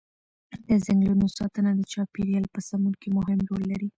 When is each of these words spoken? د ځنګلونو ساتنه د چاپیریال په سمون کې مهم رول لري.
د 0.67 0.69
ځنګلونو 0.85 1.25
ساتنه 1.37 1.71
د 1.75 1.81
چاپیریال 1.93 2.45
په 2.53 2.59
سمون 2.67 2.93
کې 3.01 3.09
مهم 3.17 3.39
رول 3.49 3.63
لري. 3.71 3.89